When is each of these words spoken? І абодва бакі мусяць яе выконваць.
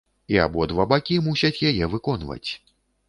І 0.35 0.37
абодва 0.45 0.85
бакі 0.93 1.19
мусяць 1.27 1.63
яе 1.73 1.93
выконваць. 1.93 2.47